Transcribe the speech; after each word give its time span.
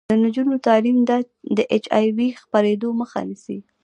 د 0.09 0.11
نجونو 0.23 0.55
تعلیم 0.67 0.97
د 1.57 1.59
اچ 1.75 1.85
آی 1.97 2.07
وي 2.17 2.29
خپریدو 2.41 2.87
مخه 2.99 3.19
نیسي. 3.29 3.57